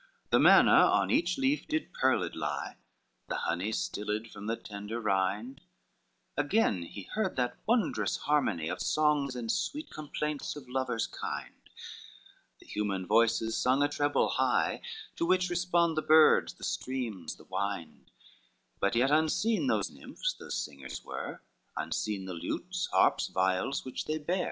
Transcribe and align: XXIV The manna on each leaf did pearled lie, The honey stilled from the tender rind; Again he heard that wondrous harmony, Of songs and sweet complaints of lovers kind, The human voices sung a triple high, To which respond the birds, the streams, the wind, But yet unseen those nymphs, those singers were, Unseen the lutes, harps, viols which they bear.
XXIV 0.01 0.29
The 0.31 0.39
manna 0.39 0.71
on 0.71 1.11
each 1.11 1.37
leaf 1.37 1.67
did 1.67 1.93
pearled 1.93 2.35
lie, 2.35 2.77
The 3.29 3.35
honey 3.35 3.71
stilled 3.71 4.29
from 4.31 4.47
the 4.47 4.55
tender 4.55 4.99
rind; 4.99 5.61
Again 6.35 6.81
he 6.81 7.03
heard 7.03 7.35
that 7.35 7.59
wondrous 7.67 8.17
harmony, 8.17 8.67
Of 8.67 8.81
songs 8.81 9.35
and 9.35 9.51
sweet 9.51 9.91
complaints 9.91 10.55
of 10.55 10.67
lovers 10.67 11.05
kind, 11.05 11.69
The 12.57 12.65
human 12.65 13.05
voices 13.05 13.55
sung 13.55 13.83
a 13.83 13.87
triple 13.87 14.29
high, 14.29 14.81
To 15.17 15.25
which 15.27 15.51
respond 15.51 15.95
the 15.95 16.01
birds, 16.01 16.55
the 16.55 16.63
streams, 16.63 17.35
the 17.35 17.43
wind, 17.45 18.09
But 18.79 18.95
yet 18.95 19.11
unseen 19.11 19.67
those 19.67 19.91
nymphs, 19.91 20.33
those 20.33 20.55
singers 20.57 21.03
were, 21.05 21.43
Unseen 21.77 22.25
the 22.25 22.33
lutes, 22.33 22.87
harps, 22.91 23.27
viols 23.27 23.85
which 23.85 24.05
they 24.05 24.17
bear. 24.17 24.39